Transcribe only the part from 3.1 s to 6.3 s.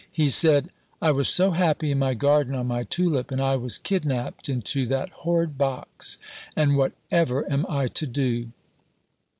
and I was kidnapped into that horrid box.